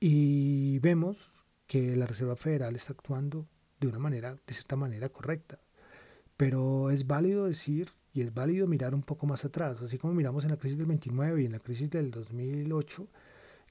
Y 0.00 0.78
vemos 0.78 1.32
que 1.66 1.96
la 1.96 2.06
Reserva 2.06 2.36
Federal 2.36 2.76
está 2.76 2.92
actuando 2.92 3.46
de 3.80 3.86
una 3.86 3.98
manera, 3.98 4.36
de 4.46 4.54
cierta 4.54 4.76
manera 4.76 5.08
correcta. 5.08 5.58
Pero 6.36 6.90
es 6.90 7.06
válido 7.06 7.46
decir 7.46 7.90
y 8.12 8.22
es 8.22 8.32
válido 8.32 8.66
mirar 8.66 8.94
un 8.94 9.02
poco 9.02 9.26
más 9.26 9.44
atrás, 9.44 9.80
así 9.82 9.98
como 9.98 10.14
miramos 10.14 10.44
en 10.44 10.50
la 10.50 10.56
crisis 10.56 10.78
del 10.78 10.86
29 10.86 11.42
y 11.42 11.46
en 11.46 11.52
la 11.52 11.60
crisis 11.60 11.90
del 11.90 12.10
2008, 12.10 13.06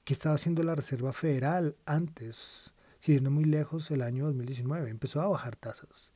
¿qué 0.04 0.12
estaba 0.14 0.34
haciendo 0.34 0.62
la 0.62 0.74
Reserva 0.74 1.12
Federal 1.12 1.76
antes? 1.84 2.72
Siguiendo 2.98 3.30
muy 3.30 3.44
lejos 3.44 3.90
el 3.90 4.02
año 4.02 4.26
2019, 4.26 4.90
empezó 4.90 5.20
a 5.20 5.28
bajar 5.28 5.56
tasas. 5.56 6.12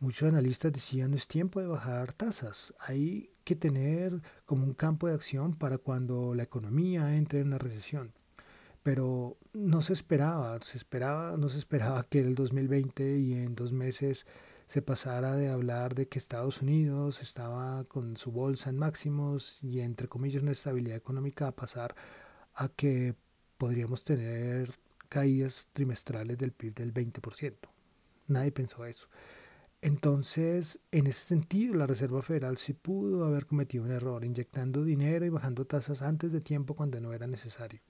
Muchos 0.00 0.28
analistas 0.28 0.72
decían 0.72 1.10
no 1.10 1.16
es 1.16 1.28
tiempo 1.28 1.60
de 1.60 1.66
bajar 1.66 2.12
tasas, 2.12 2.74
hay 2.78 3.30
que 3.44 3.56
tener 3.56 4.20
como 4.46 4.64
un 4.64 4.74
campo 4.74 5.06
de 5.06 5.14
acción 5.14 5.54
para 5.54 5.78
cuando 5.78 6.34
la 6.34 6.42
economía 6.42 7.16
entre 7.16 7.40
en 7.40 7.48
una 7.48 7.58
recesión. 7.58 8.12
Pero 8.82 9.36
no 9.52 9.82
se 9.82 9.92
esperaba, 9.92 10.58
se 10.60 10.76
esperaba, 10.76 11.36
no 11.36 11.48
se 11.48 11.58
esperaba 11.58 12.04
que 12.04 12.20
el 12.20 12.34
2020 12.34 13.18
y 13.18 13.32
en 13.34 13.54
dos 13.54 13.72
meses 13.72 14.26
se 14.66 14.82
pasara 14.82 15.36
de 15.36 15.48
hablar 15.48 15.94
de 15.94 16.08
que 16.08 16.18
Estados 16.18 16.62
Unidos 16.62 17.20
estaba 17.20 17.84
con 17.84 18.16
su 18.16 18.32
bolsa 18.32 18.70
en 18.70 18.78
máximos 18.78 19.62
y 19.62 19.80
entre 19.80 20.08
comillas 20.08 20.42
una 20.42 20.52
estabilidad 20.52 20.96
económica 20.96 21.48
a 21.48 21.52
pasar 21.52 21.94
a 22.54 22.68
que 22.68 23.14
podríamos 23.58 24.02
tener 24.04 24.74
caídas 25.08 25.68
trimestrales 25.72 26.38
del 26.38 26.52
PIB 26.52 26.74
del 26.74 26.94
20%. 26.94 27.54
Nadie 28.28 28.50
pensó 28.50 28.86
eso. 28.86 29.08
Entonces, 29.82 30.78
en 30.90 31.06
ese 31.06 31.26
sentido, 31.26 31.74
la 31.74 31.86
Reserva 31.86 32.22
Federal 32.22 32.56
sí 32.56 32.72
pudo 32.72 33.24
haber 33.24 33.46
cometido 33.46 33.84
un 33.84 33.90
error, 33.90 34.24
inyectando 34.24 34.84
dinero 34.84 35.26
y 35.26 35.28
bajando 35.28 35.66
tasas 35.66 36.02
antes 36.02 36.32
de 36.32 36.40
tiempo 36.40 36.74
cuando 36.74 37.00
no 37.00 37.12
era 37.12 37.26
necesario. 37.26 37.80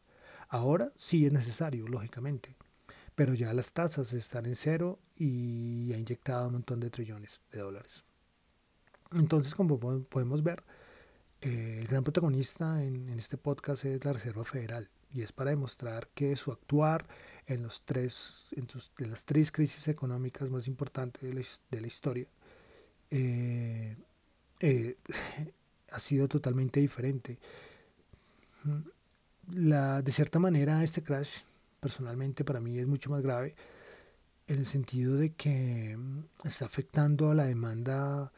Ahora 0.53 0.93
sí 0.97 1.25
es 1.25 1.33
necesario, 1.33 1.89
lógicamente, 1.89 2.55
pero 3.15 3.33
ya 3.33 3.55
las 3.55 3.73
tasas 3.73 4.13
están 4.13 4.45
en 4.45 4.55
cero 4.55 4.99
y 5.17 5.91
ha 5.95 5.97
inyectado 5.97 6.49
un 6.49 6.53
montón 6.53 6.79
de 6.79 6.91
trillones 6.91 7.41
de 7.51 7.61
dólares. 7.61 8.05
Entonces, 9.13 9.55
como 9.55 9.81
podemos 9.81 10.43
ver, 10.43 10.63
eh, 11.41 11.79
el 11.81 11.87
gran 11.87 12.03
protagonista 12.03 12.85
en, 12.85 13.09
este 13.19 13.39
podcast 13.39 13.87
es 13.87 14.05
la 14.05 14.13
Reserva 14.13 14.45
Federal 14.45 14.91
y 15.11 15.23
es 15.23 15.33
para 15.33 15.49
demostrar 15.49 16.09
que 16.09 16.37
su 16.37 16.53
actuar 16.53 17.07
en, 17.47 17.63
los 17.63 17.81
tres, 17.81 18.55
en 18.55 19.11
las 19.11 19.25
tres 19.25 19.51
crisis 19.53 19.89
económicas 19.89 20.51
más 20.51 20.69
importantes 20.69 21.23
de 21.23 21.81
la, 21.81 21.87
historia 21.87 22.27
eh, 23.11 23.97
eh, 24.61 24.99
ha 25.91 25.99
sido 25.99 26.29
totalmente 26.29 26.79
diferente. 26.79 27.39
La, 29.51 30.03
de 30.03 30.13
cierta 30.13 30.39
manera, 30.39 30.83
este 30.83 31.03
crash 31.03 31.41
personalmente 31.81 32.45
para 32.45 32.61
mí 32.61 32.79
es 32.79 32.87
mucho 32.87 33.11
más 33.11 33.23
grave 33.23 33.55
en 34.47 34.59
el 34.59 34.67
sentido 34.67 35.17
de 35.17 35.35
que 35.35 35.97
mm, 35.97 36.25
está 36.45 36.65
afectando 36.67 37.31
a 37.31 37.35
la 37.35 37.47
demanda 37.47 38.33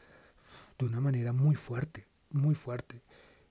de 0.77 0.85
una 0.85 0.99
manera 0.99 1.33
muy 1.33 1.55
fuerte, 1.55 2.07
muy 2.31 2.55
fuerte. 2.55 3.01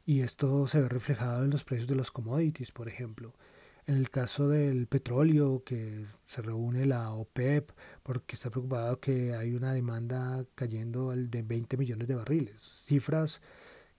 Y 0.07 0.21
esto 0.21 0.67
se 0.67 0.81
ve 0.81 0.89
reflejado 0.89 1.45
en 1.45 1.51
los 1.51 1.65
precios 1.65 1.89
de 1.89 1.95
los 1.95 2.11
commodities, 2.11 2.73
por 2.73 2.89
ejemplo. 2.89 3.35
En 3.87 3.97
el 3.97 4.11
caso 4.11 4.49
del 4.49 4.87
petróleo, 4.87 5.63
que 5.65 6.05
se 6.25 6.43
reúne 6.43 6.87
la 6.87 7.11
OPEP 7.13 7.71
porque 8.03 8.35
está 8.35 8.51
preocupado 8.51 8.99
que 8.99 9.35
hay 9.35 9.55
una 9.55 9.73
demanda 9.73 10.45
cayendo 10.55 11.13
de 11.15 11.43
20 11.43 11.77
millones 11.77 12.09
de 12.09 12.15
barriles. 12.15 12.61
Cifras 12.61 13.41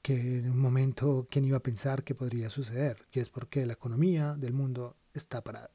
que 0.05 0.37
en 0.37 0.51
un 0.51 0.59
momento, 0.59 1.27
¿quién 1.31 1.45
iba 1.45 1.57
a 1.57 1.63
pensar 1.63 2.03
que 2.03 2.13
podría 2.13 2.51
suceder? 2.51 3.07
Y 3.11 3.21
es 3.21 3.31
porque 3.31 3.65
la 3.65 3.73
economía 3.73 4.35
del 4.37 4.53
mundo 4.53 4.95
está 5.15 5.43
parada. 5.43 5.71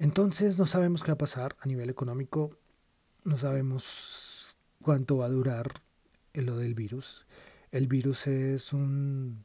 Entonces 0.00 0.58
no 0.58 0.66
sabemos 0.66 1.04
qué 1.04 1.12
va 1.12 1.14
a 1.14 1.18
pasar 1.18 1.54
a 1.60 1.68
nivel 1.68 1.90
económico, 1.90 2.58
no 3.22 3.36
sabemos 3.36 4.58
cuánto 4.82 5.18
va 5.18 5.26
a 5.26 5.28
durar 5.28 5.80
lo 6.34 6.56
del 6.56 6.74
virus. 6.74 7.24
El 7.70 7.86
virus 7.86 8.26
es 8.26 8.72
un 8.72 9.44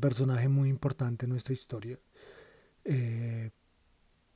personaje 0.00 0.48
muy 0.48 0.68
importante 0.68 1.26
en 1.26 1.30
nuestra 1.30 1.52
historia 1.52 1.98
eh, 2.84 3.50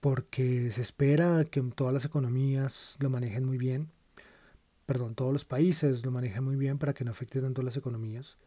porque 0.01 0.73
se 0.73 0.81
espera 0.81 1.45
que 1.45 1.63
todas 1.63 1.95
las 1.95 2.05
economías 2.05 2.97
lo 2.99 3.09
manejen 3.09 3.45
muy 3.45 3.57
bien, 3.57 3.93
perdón, 4.87 5.15
todos 5.15 5.33
los 5.33 5.45
países 5.45 6.05
lo 6.05 6.11
manejen 6.11 6.45
muy 6.45 6.57
bien 6.57 6.79
para 6.79 6.95
que 6.95 7.05
no 7.05 7.11
afecte 7.11 7.41
tanto 7.41 7.63
las 7.63 7.77
economías 7.77 8.39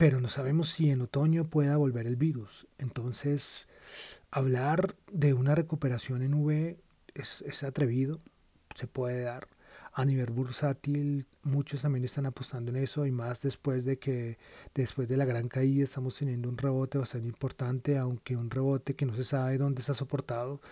pero 0.00 0.18
no 0.18 0.28
sabemos 0.28 0.70
si 0.70 0.90
en 0.90 1.02
otoño 1.02 1.50
pueda 1.50 1.76
volver 1.76 2.06
el 2.06 2.16
virus. 2.16 2.66
Entonces, 2.78 3.68
hablar 4.30 4.96
de 5.12 5.34
una 5.34 5.54
recuperación 5.54 6.22
en 6.22 6.32
V 6.32 6.78
es, 7.12 7.62
atrevido, 7.64 8.18
se 8.74 8.86
puede 8.86 9.24
dar. 9.24 9.48
A 9.92 10.06
nivel 10.06 10.30
bursátil, 10.30 11.26
muchos 11.42 11.82
también 11.82 12.06
están 12.06 12.24
apostando 12.24 12.70
en 12.70 12.78
eso 12.78 13.04
y 13.04 13.10
más 13.10 13.42
después 13.42 13.84
de 13.84 13.98
que 13.98 14.38
después 14.74 15.06
de 15.06 15.18
la 15.18 15.26
gran 15.26 15.48
caída 15.48 15.84
estamos 15.84 16.16
teniendo 16.16 16.48
un 16.48 16.56
rebote 16.56 16.96
bastante 16.96 17.28
importante, 17.28 17.98
aunque 17.98 18.36
un 18.36 18.48
rebote 18.48 18.96
que 18.96 19.04
no 19.04 19.14
se 19.14 19.24
sabe 19.24 19.58
dónde 19.58 19.80
está 19.80 19.92
soportado 19.92 20.62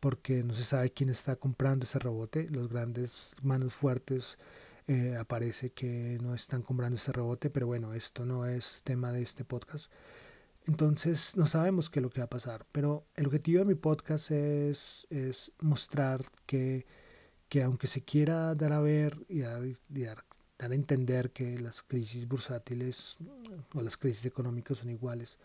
porque 0.00 0.42
no 0.44 0.54
se 0.54 0.64
sabe 0.64 0.90
quién 0.90 1.10
está 1.10 1.36
comprando 1.36 1.84
ese 1.84 1.98
rebote. 1.98 2.48
Los 2.50 2.68
grandes 2.68 3.34
manos 3.42 3.74
fuertes 3.74 4.38
eh, 4.86 5.16
aparece 5.16 5.70
que 5.70 6.18
no 6.22 6.34
están 6.34 6.62
comprando 6.62 6.96
ese 6.96 7.12
rebote, 7.12 7.50
pero 7.50 7.66
bueno, 7.66 7.92
esto 7.94 8.24
no 8.24 8.46
es 8.46 8.82
tema 8.84 9.12
de 9.12 9.22
este 9.22 9.44
podcast. 9.44 9.90
Entonces 10.66 11.36
no 11.36 11.46
sabemos 11.46 11.90
qué 11.90 11.98
es 11.98 12.02
lo 12.02 12.10
que 12.10 12.20
va 12.20 12.26
a 12.26 12.30
pasar, 12.30 12.66
pero 12.72 13.06
el 13.14 13.26
objetivo 13.26 13.60
de 13.60 13.64
mi 13.64 13.74
podcast 13.74 14.30
es, 14.30 15.06
es 15.10 15.52
mostrar 15.60 16.22
que, 16.46 16.86
que 17.48 17.62
aunque 17.62 17.86
se 17.86 18.02
quiera 18.02 18.54
dar 18.54 18.72
a 18.72 18.80
ver 18.80 19.18
y 19.28 19.40
dar, 19.40 19.62
dar, 19.88 20.24
a 20.58 20.74
entender 20.74 21.30
que 21.32 21.58
las 21.58 21.82
crisis 21.82 22.28
bursátiles 22.28 23.16
o 23.74 23.80
las 23.80 23.96
crisis 23.96 24.26
económicas 24.26 24.78
son 24.78 24.90
iguales, 24.90 25.38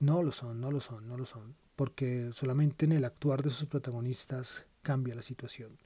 no 0.00 0.22
lo 0.22 0.32
son, 0.32 0.60
no 0.60 0.70
lo 0.70 0.80
son, 0.80 1.08
no 1.08 1.16
lo 1.16 1.26
son, 1.26 1.54
porque 1.76 2.30
solamente 2.32 2.86
en 2.86 2.92
el 2.92 3.04
actuar 3.04 3.42
de 3.42 3.50
sus 3.50 3.66
protagonistas 3.66 4.66
cambia 4.82 5.14
la 5.14 5.22
situación. 5.22 5.78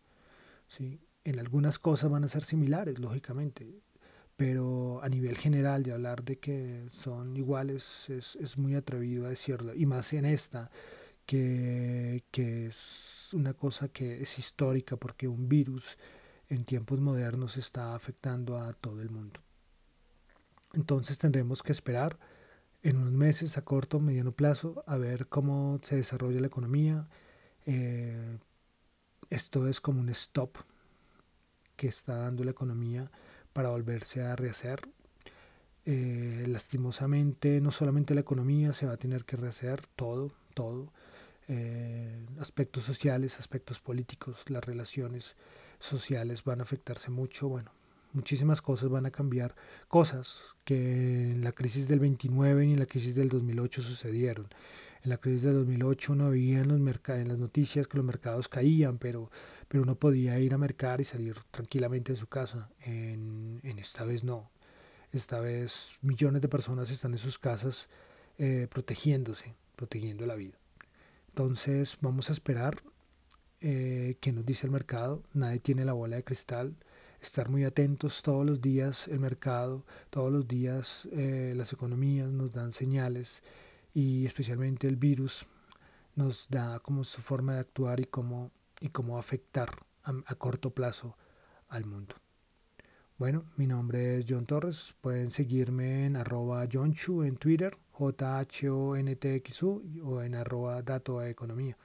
¿sí? 0.66 1.00
en 1.24 1.38
algunas 1.38 1.78
cosas 1.78 2.10
van 2.10 2.24
a 2.24 2.28
ser 2.28 2.44
similares, 2.44 2.98
lógicamente, 2.98 3.82
pero 4.36 5.02
a 5.02 5.08
nivel 5.08 5.36
general 5.36 5.82
de 5.82 5.92
hablar 5.92 6.24
de 6.24 6.38
que 6.38 6.86
son 6.90 7.36
iguales 7.36 8.08
es, 8.08 8.36
es 8.36 8.56
muy 8.56 8.74
atrevido 8.74 9.26
a 9.26 9.30
decirlo, 9.30 9.74
y 9.74 9.86
más 9.86 10.12
en 10.12 10.24
esta, 10.24 10.70
que, 11.26 12.24
que, 12.30 12.66
es 12.66 13.30
una 13.34 13.54
cosa 13.54 13.88
que 13.88 14.22
es 14.22 14.38
histórica 14.38 14.96
porque 14.96 15.28
un 15.28 15.48
virus 15.48 15.98
en 16.48 16.64
tiempos 16.64 17.00
modernos 17.00 17.56
está 17.56 17.94
afectando 17.94 18.58
a 18.58 18.72
todo 18.72 19.00
el 19.02 19.10
mundo. 19.10 19.40
Entonces 20.72 21.18
tendremos 21.18 21.62
que 21.62 21.72
esperar 21.72 22.18
en 22.82 22.96
unos 22.96 23.12
meses 23.12 23.58
a 23.58 23.62
corto 23.64 23.98
o 23.98 24.00
mediano 24.00 24.32
plazo 24.32 24.82
a 24.86 24.96
ver 24.96 25.26
cómo 25.28 25.78
se 25.82 25.96
desarrolla 25.96 26.40
la 26.40 26.46
economía. 26.46 27.08
Eh, 27.66 28.38
esto 29.28 29.68
es 29.68 29.80
como 29.80 30.00
un 30.00 30.08
stop 30.10 30.56
que 31.76 31.88
está 31.88 32.16
dando 32.16 32.44
la 32.44 32.50
economía 32.50 33.10
para 33.52 33.70
volverse 33.70 34.22
a 34.22 34.36
rehacer. 34.36 34.80
Eh, 35.86 36.44
lastimosamente, 36.48 37.60
no 37.60 37.70
solamente 37.70 38.14
la 38.14 38.20
economía 38.20 38.72
se 38.72 38.86
va 38.86 38.92
a 38.92 38.96
tener 38.98 39.24
que 39.24 39.36
rehacer, 39.36 39.86
todo, 39.96 40.32
todo. 40.54 40.92
Eh, 41.48 42.26
aspectos 42.38 42.84
sociales, 42.84 43.38
aspectos 43.38 43.80
políticos, 43.80 44.48
las 44.50 44.64
relaciones 44.64 45.36
sociales 45.78 46.44
van 46.44 46.60
a 46.60 46.64
afectarse 46.64 47.10
mucho. 47.10 47.48
Bueno, 47.48 47.72
muchísimas 48.12 48.62
cosas 48.62 48.88
van 48.88 49.06
a 49.06 49.10
cambiar, 49.10 49.54
cosas 49.88 50.56
que 50.64 51.30
en 51.30 51.44
la 51.44 51.52
crisis 51.52 51.88
del 51.88 52.00
29 52.00 52.66
ni 52.66 52.72
en 52.74 52.78
la 52.78 52.86
crisis 52.86 53.14
del 53.14 53.28
2008 53.28 53.82
sucedieron. 53.82 54.48
En 55.02 55.10
la 55.10 55.18
crisis 55.18 55.42
del 55.42 55.54
2008 55.54 56.12
uno 56.12 56.30
veía 56.30 56.60
en, 56.60 56.68
los 56.68 57.08
en 57.08 57.28
las 57.28 57.38
noticias 57.38 57.86
que 57.86 57.96
los 57.96 58.04
mercados 58.04 58.48
caían, 58.48 58.98
pero, 58.98 59.30
pero 59.68 59.82
uno 59.82 59.94
podía 59.94 60.38
ir 60.38 60.52
a 60.52 60.58
mercar 60.58 61.00
y 61.00 61.04
salir 61.04 61.36
tranquilamente 61.50 62.12
de 62.12 62.16
su 62.16 62.26
casa. 62.26 62.70
En, 62.80 63.60
en 63.62 63.78
esta 63.78 64.04
vez 64.04 64.24
no. 64.24 64.50
Esta 65.12 65.40
vez 65.40 65.96
millones 66.02 66.42
de 66.42 66.48
personas 66.48 66.90
están 66.90 67.12
en 67.12 67.18
sus 67.18 67.38
casas 67.38 67.88
eh, 68.38 68.68
protegiéndose, 68.70 69.54
protegiendo 69.74 70.26
la 70.26 70.34
vida. 70.34 70.58
Entonces 71.28 71.98
vamos 72.00 72.28
a 72.28 72.32
esperar 72.32 72.82
eh, 73.60 74.16
qué 74.20 74.32
nos 74.32 74.46
dice 74.46 74.66
el 74.66 74.72
mercado. 74.72 75.22
Nadie 75.32 75.60
tiene 75.60 75.84
la 75.84 75.92
bola 75.92 76.16
de 76.16 76.24
cristal. 76.24 76.74
Estar 77.20 77.50
muy 77.50 77.64
atentos 77.64 78.22
todos 78.22 78.46
los 78.46 78.60
días 78.60 79.06
el 79.08 79.20
mercado, 79.20 79.84
todos 80.08 80.32
los 80.32 80.48
días 80.48 81.06
eh, 81.12 81.52
las 81.54 81.72
economías 81.72 82.30
nos 82.30 82.52
dan 82.52 82.72
señales 82.72 83.42
y 83.92 84.24
especialmente 84.24 84.88
el 84.88 84.96
virus 84.96 85.46
nos 86.14 86.48
da 86.48 86.80
como 86.80 87.04
su 87.04 87.20
forma 87.20 87.54
de 87.54 87.60
actuar 87.60 88.00
y 88.00 88.04
cómo, 88.04 88.50
y 88.80 88.88
cómo 88.88 89.18
afectar 89.18 89.68
a, 90.02 90.34
corto 90.36 90.70
plazo 90.70 91.16
al 91.68 91.84
mundo. 91.84 92.16
Bueno, 93.18 93.44
mi 93.56 93.66
nombre 93.66 94.16
es 94.18 94.24
John 94.28 94.46
Torres. 94.46 94.94
Pueden 95.00 95.30
seguirme 95.30 96.06
en 96.06 96.16
arroba 96.16 96.66
Chu 96.68 97.22
en 97.22 97.36
Twitter, 97.36 97.76
J-H-O-N-T-X-U 97.92 99.82
o 100.04 100.22
en 100.22 100.34
arroba 100.34 100.80
Dato 100.80 101.22
Economía. 101.22 101.76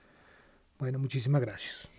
Bueno, 0.80 0.98
muchísimas 0.98 1.42
gracias. 1.42 1.95